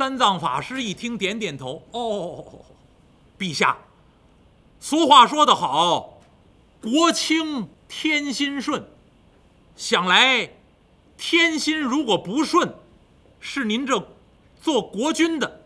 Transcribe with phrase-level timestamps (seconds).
[0.00, 1.82] 三藏法师一听，点点头。
[1.90, 2.42] 哦，
[3.38, 3.76] 陛下，
[4.80, 6.22] 俗话说得好，
[6.80, 8.82] 国清天心顺。
[9.76, 10.54] 想来，
[11.18, 12.72] 天心如果不顺，
[13.40, 14.02] 是您这
[14.62, 15.60] 做国君的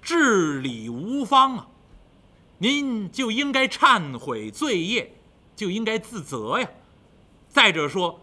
[0.00, 1.66] 治理无方啊！
[2.58, 5.12] 您就应该忏悔罪业，
[5.56, 6.70] 就应该自责呀。
[7.48, 8.20] 再者说，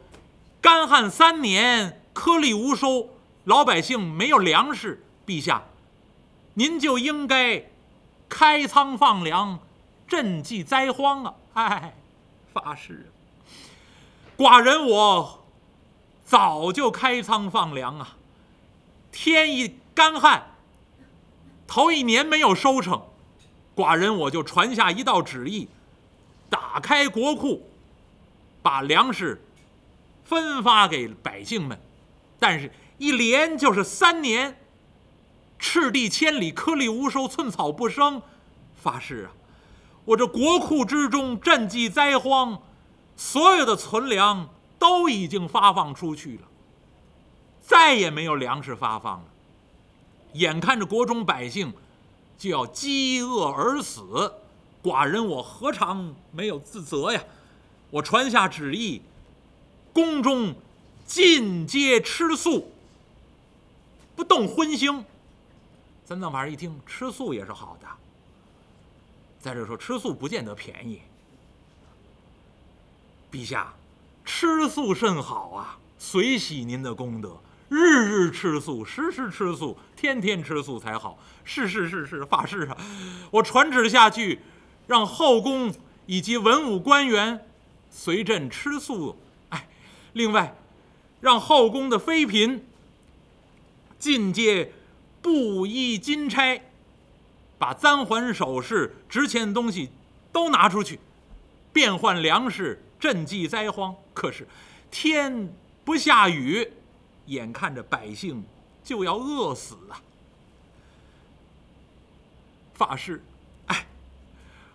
[0.62, 3.10] 干旱三年，颗粒无收，
[3.44, 5.04] 老百姓没有粮食。
[5.30, 5.62] 陛下，
[6.56, 7.70] 您就应该
[8.28, 9.60] 开仓放粮，
[10.08, 11.36] 赈济灾荒啊！
[11.54, 11.94] 哎，
[12.52, 13.12] 发誓，
[14.36, 15.46] 寡人我
[16.26, 18.18] 早就开仓放粮啊。
[19.12, 20.56] 天一干旱，
[21.68, 23.00] 头一年没有收成，
[23.76, 25.68] 寡人我就传下一道旨意，
[26.50, 27.70] 打开国库，
[28.64, 29.40] 把粮食
[30.24, 31.80] 分发给百姓们。
[32.40, 34.59] 但是，一连就是三年。
[35.60, 38.22] 赤地千里，颗粒无收，寸草不生。
[38.82, 39.32] 发誓啊，
[40.06, 42.62] 我这国库之中赈济灾荒，
[43.18, 44.48] 所有的存粮
[44.80, 46.44] 都已经发放出去了，
[47.62, 49.26] 再也没有粮食发放了。
[50.34, 51.74] 眼看着国中百姓
[52.38, 54.32] 就要饥饿而死，
[54.82, 57.22] 寡人我何尝没有自责呀？
[57.92, 59.02] 我传下旨意，
[59.92, 60.56] 宫中
[61.06, 62.72] 尽皆吃素，
[64.16, 65.04] 不动荤腥。
[66.10, 67.88] 三藏法师一听，吃素也是好的。
[69.40, 71.02] 再者说，吃素不见得便宜。
[73.32, 73.76] 陛下，
[74.26, 77.38] 吃素甚好啊，随喜您的功德。
[77.70, 81.20] 日日吃素，时时吃素，天天吃素才好。
[81.44, 82.78] 是是是是，法师啊，
[83.30, 84.40] 我传旨下去，
[84.88, 85.72] 让后宫
[86.08, 87.46] 以及文武官员
[87.92, 89.16] 随朕吃素。
[89.50, 89.70] 哎，
[90.14, 90.56] 另外，
[91.22, 92.66] 让后宫的妃嫔
[94.00, 94.74] 进阶。
[95.22, 96.62] 布衣金钗，
[97.58, 99.90] 把簪环首饰、值钱的东西
[100.32, 101.00] 都拿出去，
[101.74, 103.96] 变换粮食，赈济灾荒。
[104.14, 104.48] 可是
[104.90, 106.72] 天不下雨，
[107.26, 108.44] 眼看着百姓
[108.84, 110.02] 就要饿死啊！
[112.74, 113.22] 法师，
[113.66, 113.86] 哎，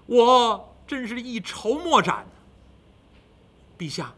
[0.06, 2.26] 我真是一筹莫展。
[3.78, 4.14] 陛下，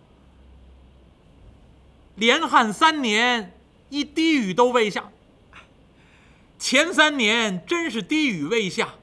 [2.16, 3.52] 连旱三年，
[3.88, 5.10] 一滴雨都未下。
[6.58, 8.94] 前三年真是滴雨未下，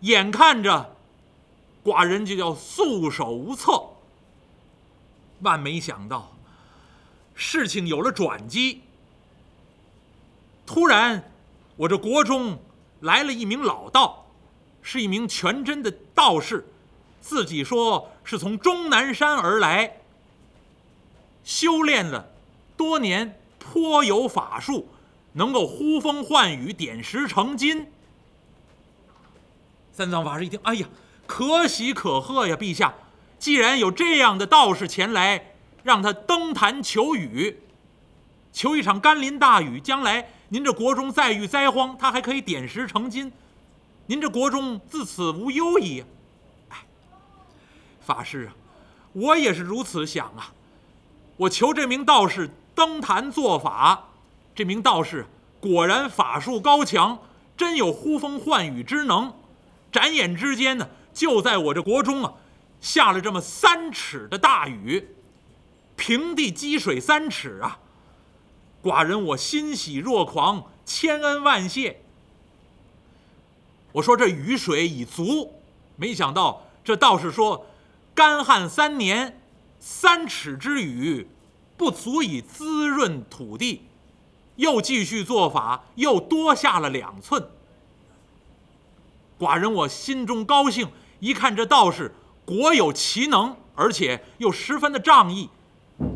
[0.00, 0.96] 眼看着
[1.84, 3.90] 寡人就要束手无策。
[5.40, 6.32] 万没想到，
[7.34, 8.82] 事情有了转机。
[10.64, 11.30] 突然，
[11.76, 12.58] 我这国中
[13.00, 14.26] 来了一名老道，
[14.80, 16.64] 是一名全真的道士，
[17.20, 20.00] 自己说是从终南山而来，
[21.42, 22.30] 修炼了
[22.76, 24.88] 多年，颇有法术。
[25.34, 27.86] 能够呼风唤雨、点石成金。
[29.92, 30.88] 三藏法师一听，哎呀，
[31.26, 32.56] 可喜可贺呀！
[32.56, 32.94] 陛下，
[33.38, 37.60] 既然有这样的道士前来，让他登坛求雨，
[38.52, 43.32] 求一场甘霖大雨，将来您这国中再遇灾荒，他还可以点石成金，
[44.06, 46.04] 您这国中自此无忧矣。
[46.70, 46.84] 哎，
[48.00, 48.56] 法师啊，
[49.12, 50.52] 我也是如此想啊。
[51.36, 54.08] 我求这名道士登坛做法。
[54.54, 55.26] 这名道士
[55.60, 57.18] 果然法术高强，
[57.56, 59.32] 真有呼风唤雨之能。
[59.90, 62.34] 转眼之间呢，就在我这国中啊，
[62.80, 65.08] 下了这么三尺的大雨，
[65.96, 67.78] 平地积水三尺啊！
[68.82, 72.00] 寡人我欣喜若狂，千恩万谢。
[73.92, 75.54] 我说这雨水已足，
[75.96, 77.66] 没想到这道士说，
[78.14, 79.40] 干旱三年，
[79.78, 81.28] 三尺之雨
[81.76, 83.82] 不足以滋润土地。
[84.56, 87.48] 又继续做法，又多下了两寸。
[89.38, 90.88] 寡人我心中高兴，
[91.18, 95.50] 一看这道士果有其能，而且又十分的仗义。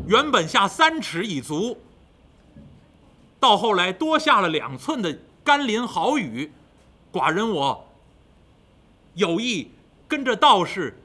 [0.07, 1.77] 原本下三尺已足，
[3.39, 6.51] 到后来多下了两寸的甘霖好雨。
[7.11, 7.87] 寡人我
[9.15, 9.71] 有意
[10.07, 10.97] 跟着道士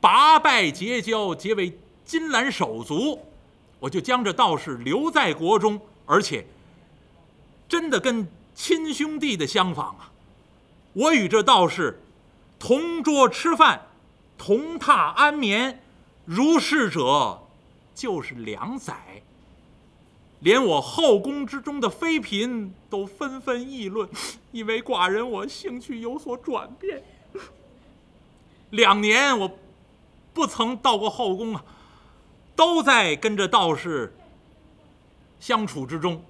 [0.00, 3.20] 拔拜结交，结为金兰手足，
[3.78, 6.46] 我就将这道士留在国中，而且。
[7.70, 10.10] 真的跟亲兄弟的相仿啊！
[10.92, 12.00] 我与这道士
[12.58, 13.86] 同桌吃饭，
[14.36, 15.80] 同榻安眠，
[16.24, 17.42] 如是者
[17.94, 19.22] 就是两载。
[20.40, 24.08] 连我后宫之中的妃嫔都纷纷议论，
[24.50, 27.04] 因为寡人我兴趣有所转变。
[28.70, 29.58] 两年我
[30.34, 31.64] 不曾到过后宫啊，
[32.56, 34.12] 都在跟着道士
[35.38, 36.24] 相处之中。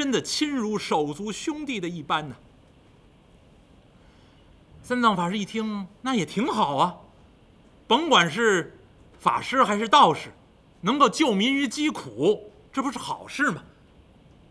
[0.00, 2.34] 真的亲如手足兄弟的一般呢。
[4.82, 6.96] 三藏法师一听，那也挺好啊，
[7.86, 8.78] 甭管是
[9.18, 10.30] 法师还是道士，
[10.80, 13.62] 能够救民于疾苦，这不是好事吗？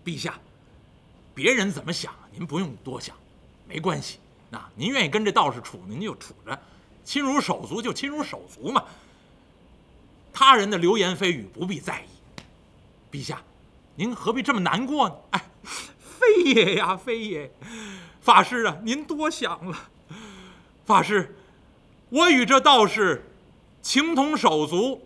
[0.06, 0.40] 陛下，
[1.34, 3.16] 别人怎么想，您不用多想，
[3.68, 4.19] 没关系。
[4.52, 6.62] 那您愿意跟这道士处，您就处着，
[7.04, 8.86] 亲如手足就亲如手足嘛。
[10.31, 12.38] 他人的流言蜚语不必在意。
[13.12, 13.42] 陛下，
[14.00, 15.16] 您何必这么难过呢？
[15.31, 15.44] 哎，
[16.00, 17.51] 非也呀，非也。
[18.22, 19.90] 法师啊，您多想了。
[20.86, 21.36] 法师，
[22.07, 23.30] 我与这道士
[23.81, 25.06] 情同手足，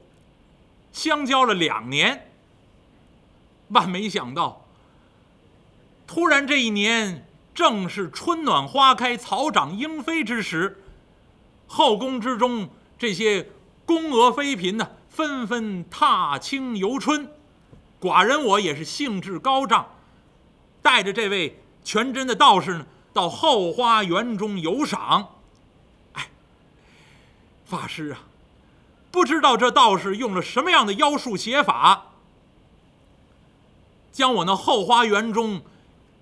[0.92, 2.30] 相交了两年。
[3.70, 4.64] 万没想到，
[6.06, 10.84] 突然这一年正是春暖花开、草长莺飞之时，
[11.66, 12.70] 后宫之中
[13.00, 13.50] 这些
[13.88, 17.28] 宫娥妃嫔呢，纷纷踏青游春。
[18.04, 19.88] 寡人我也是兴致高涨，
[20.82, 25.30] 带着这位全真的道士呢，到后花园中游赏。
[26.12, 26.28] 哎
[27.66, 28.20] 法师啊，
[29.10, 32.08] 不知道这道士用了什么样的妖术邪法，
[34.12, 35.62] 将我那后花园中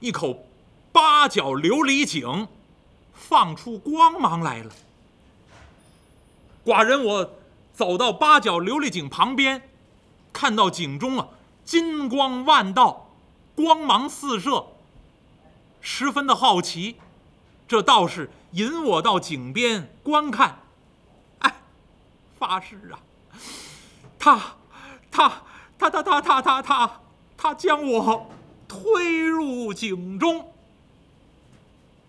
[0.01, 0.45] 一口
[0.91, 2.47] 八角琉璃井
[3.11, 4.71] 放出光芒来了。
[6.63, 7.33] 寡人我
[7.73, 9.67] 走到八角琉璃井旁边，
[10.31, 11.27] 看到井中啊
[11.63, 13.09] 金光万道，
[13.55, 14.67] 光芒四射，
[15.79, 16.97] 十分的好奇。
[17.67, 20.59] 这道士引我到井边观看。
[22.37, 22.97] 法师啊，
[24.17, 24.55] 他，
[25.11, 25.43] 他，
[25.77, 27.01] 他，他，他，他，他，他，
[27.37, 28.31] 他将我
[28.67, 30.51] 推入井中。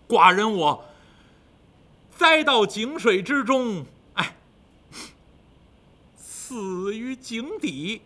[0.07, 0.85] 寡人我
[2.17, 3.85] 栽到井水之中，
[4.15, 4.35] 哎，
[6.17, 8.01] 死于井底。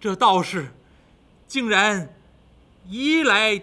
[0.00, 0.72] 这道士
[1.46, 2.14] 竟然
[2.86, 3.62] 移来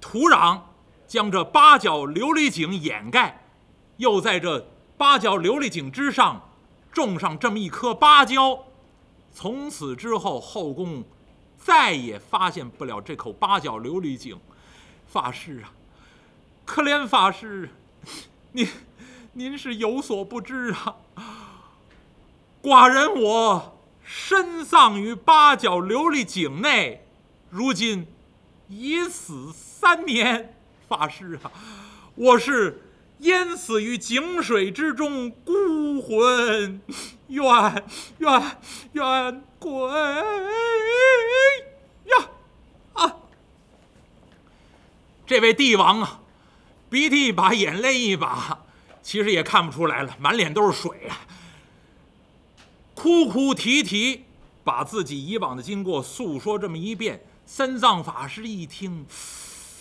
[0.00, 0.60] 土壤，
[1.06, 3.44] 将这八角琉璃井掩盖，
[3.96, 6.48] 又在这八角琉璃井之上。
[6.92, 8.66] 种上这么一棵芭蕉，
[9.32, 11.02] 从此之后后宫
[11.56, 14.38] 再也发现不了这口八角琉璃井。
[15.08, 15.72] 法师啊，
[16.66, 17.70] 可怜法师，
[18.52, 18.68] 您
[19.32, 20.96] 您是有所不知啊。
[22.62, 23.71] 寡人我
[24.04, 27.06] 身丧于八角琉璃井内，
[27.50, 28.06] 如今
[28.68, 30.54] 已死三年。
[30.88, 31.50] 法师啊，
[32.14, 32.82] 我是。
[33.18, 36.80] 淹死于井水之中，孤魂
[37.28, 37.84] 怨
[38.18, 38.42] 怨
[38.94, 39.70] 怨鬼
[42.06, 42.28] 呀！
[42.94, 43.14] 啊！
[45.24, 46.20] 这位帝王啊，
[46.90, 48.58] 鼻涕一把，眼泪一把，
[49.02, 51.20] 其实也看不出来了，满脸都是水啊！
[53.02, 54.26] 哭哭啼啼，
[54.62, 57.26] 把自己以往的经过诉说这么一遍。
[57.44, 59.04] 三藏法师一听，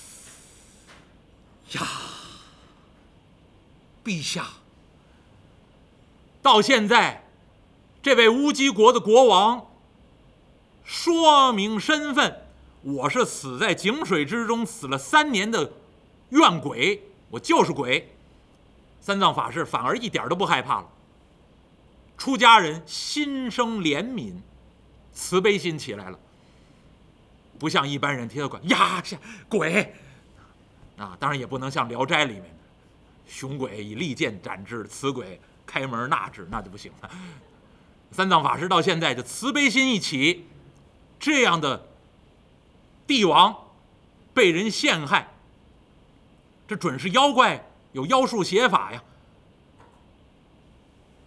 [1.74, 1.88] 呀！
[4.04, 4.48] 陛下，
[6.42, 7.28] 到现在，
[8.02, 9.68] 这位乌鸡国的国王
[10.84, 12.48] 说明身份，
[12.82, 15.74] 我是死在井水之中，死了三年的
[16.30, 18.16] 怨鬼，我就是鬼。
[19.00, 20.90] 三藏法师反而一点都不害怕了。
[22.22, 24.36] 出家人心生怜悯，
[25.12, 26.20] 慈悲心起来了，
[27.58, 29.04] 不像一般人提到鬼呀，
[29.50, 29.96] 鬼
[30.98, 32.50] 啊，当然也不能像《聊斋》里面的。
[33.26, 37.10] 雄鬼以利剑斩之，雌鬼开门纳之，那就不行了。
[38.12, 40.46] 三藏法师到现在就慈悲心一起，
[41.20, 41.88] 这样的
[43.08, 43.56] 帝王
[44.32, 45.28] 被人陷害，
[46.68, 49.04] 这准是妖怪有妖术邪法呀！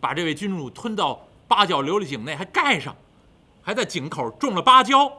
[0.04, 2.94] 把这位君主吞到八角琉璃井内，还盖上，
[3.62, 5.10] 还在井口种了芭蕉。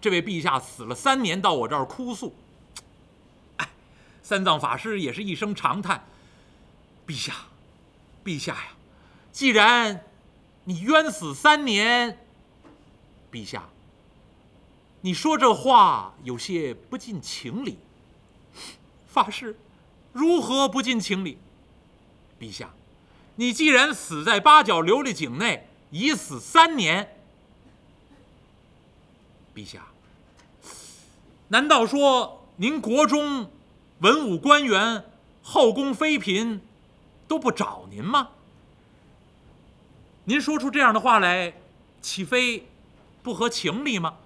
[0.00, 2.34] 这位陛下死了三年，到我这儿哭诉。
[4.22, 6.06] 三藏法师也是一声长叹
[7.06, 7.34] ：“陛下，
[8.24, 8.68] 陛下呀，
[9.30, 10.06] 既然
[10.64, 12.18] 你冤死三年，
[13.30, 13.68] 陛下，
[15.02, 17.76] 你说这话有些不近情理。
[19.06, 19.58] 法师，
[20.14, 21.36] 如何不近情理？
[22.42, 22.70] 陛下，
[23.36, 27.16] 你既然死在八角琉璃井内，已死三年，
[29.54, 29.86] 陛下，
[31.46, 33.48] 难道说您国中？”
[34.02, 35.04] 文武官员、
[35.44, 36.60] 后宫妃嫔
[37.28, 38.30] 都不找您吗？
[40.24, 41.54] 您说出这样的话来，
[42.00, 42.66] 岂非
[43.22, 44.16] 不合情理吗？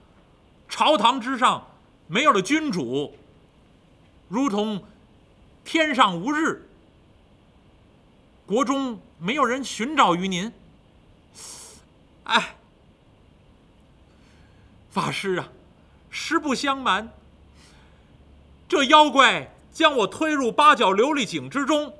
[0.66, 1.68] 朝堂之上
[2.06, 3.14] 没有了君主，
[4.28, 4.82] 如同
[5.62, 6.65] 天上无日，
[8.46, 10.52] 国中没有人寻找于您。
[12.24, 12.54] 哎，
[14.88, 15.48] 法师啊，
[16.10, 17.12] 实不相瞒，
[18.68, 21.92] 这妖怪将我推入八角琉璃井之中，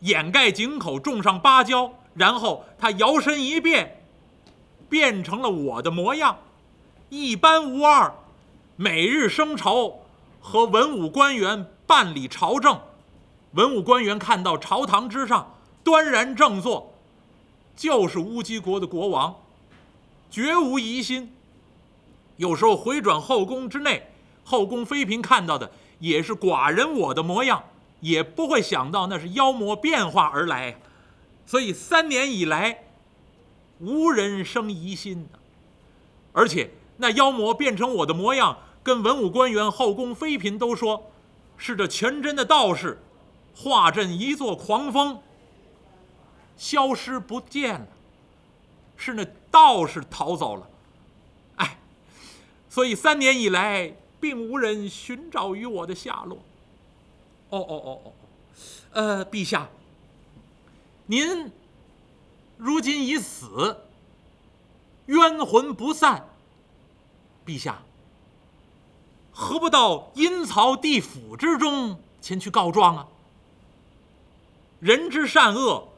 [0.00, 4.02] 掩盖井口，种上芭蕉，然后他摇身一变，
[4.88, 6.38] 变成了我的模样，
[7.10, 8.14] 一般无二，
[8.76, 9.98] 每日升朝，
[10.40, 12.80] 和文武官员办理朝政。
[13.52, 15.54] 文武官员看到朝堂之上
[15.84, 16.94] 端然正坐，
[17.76, 19.34] 就是乌鸡国的国王，
[20.30, 21.32] 绝无疑心。
[22.36, 24.10] 有时候回转后宫之内，
[24.42, 27.62] 后宫妃嫔看到的也是寡人我的模样，
[28.00, 30.80] 也不会想到那是妖魔变化而来。
[31.44, 32.84] 所以三年以来，
[33.80, 35.28] 无人生疑心
[36.32, 41.10] 而且那妖魔变成我的模样，跟文武官员、后宫妃嫔都说，
[41.58, 42.98] 是这全真的道士。
[43.54, 45.20] 化阵一座狂风，
[46.56, 47.86] 消失不见了，
[48.96, 50.68] 是那道士逃走了。
[51.56, 51.78] 哎，
[52.68, 56.38] 所以三年以来，并无人寻找于我的下落。
[57.50, 58.12] 哦哦哦哦，
[58.92, 59.68] 呃，陛下，
[61.06, 61.52] 您
[62.56, 63.76] 如今已死，
[65.06, 66.28] 冤魂不散，
[67.44, 67.82] 陛下
[69.30, 73.08] 何不到阴曹地府之中前去告状啊？
[74.82, 75.92] 人之善恶，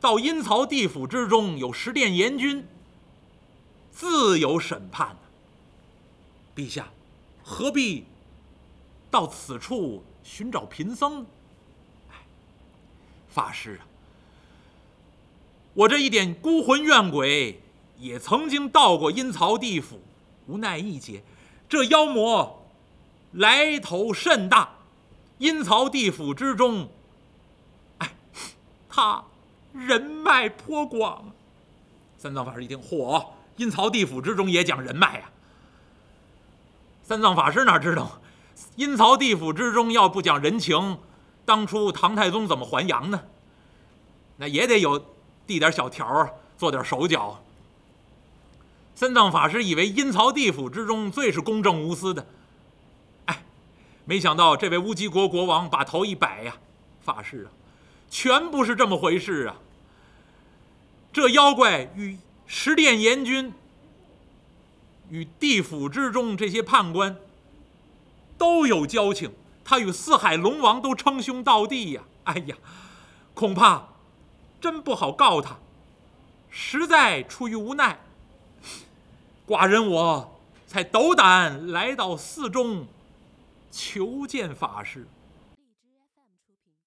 [0.00, 2.66] 到阴曹地府之中有十殿阎君，
[3.92, 5.14] 自有审判
[6.54, 6.88] 陛下，
[7.44, 8.06] 何必
[9.10, 11.26] 到此处寻找贫僧？
[13.28, 13.84] 法师啊，
[15.74, 17.60] 我这一点孤魂怨鬼，
[17.98, 20.00] 也曾经到过阴曹地府，
[20.46, 21.22] 无奈一劫，
[21.68, 22.66] 这妖魔
[23.32, 24.78] 来头甚大，
[25.36, 26.88] 阴曹地府之中。
[28.96, 29.22] 他
[29.74, 31.30] 人脉颇广，
[32.16, 33.26] 三藏法师一听，嚯！
[33.58, 35.28] 阴曹地府之中也讲人脉呀。
[37.02, 38.18] 三藏法师哪知道，
[38.76, 40.96] 阴曹地府之中要不讲人情，
[41.44, 43.20] 当初唐太宗怎么还阳呢？
[44.38, 45.04] 那也得有
[45.46, 47.42] 递点小条儿做点手脚。
[48.94, 52.26] 三藏法师以为阴曹地府之中最是公正无私的，
[53.26, 53.42] 哎，
[54.06, 56.56] 没想到这位乌鸡国国王把头一摆呀，
[57.02, 57.52] 法师啊！
[58.10, 59.56] 全不是这么回事啊！
[61.12, 63.52] 这妖怪与十殿阎君、
[65.08, 67.16] 与地府之中这些判官
[68.36, 69.32] 都有交情，
[69.64, 72.02] 他与四海龙王都称兄道弟呀！
[72.24, 72.56] 哎呀，
[73.34, 73.88] 恐怕
[74.60, 75.58] 真不好告他，
[76.50, 77.98] 实在出于无奈，
[79.46, 82.86] 寡人我才斗胆来到寺中
[83.70, 85.06] 求见法师。